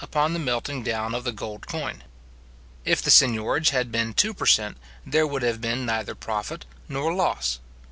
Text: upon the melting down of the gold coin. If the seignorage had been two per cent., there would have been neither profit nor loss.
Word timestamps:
upon 0.03 0.33
the 0.33 0.39
melting 0.39 0.81
down 0.81 1.13
of 1.13 1.23
the 1.23 1.31
gold 1.31 1.67
coin. 1.67 2.03
If 2.83 3.03
the 3.03 3.11
seignorage 3.11 3.69
had 3.69 3.91
been 3.91 4.15
two 4.15 4.33
per 4.33 4.47
cent., 4.47 4.77
there 5.05 5.27
would 5.27 5.43
have 5.43 5.61
been 5.61 5.85
neither 5.85 6.15
profit 6.15 6.65
nor 6.89 7.13
loss. 7.13 7.59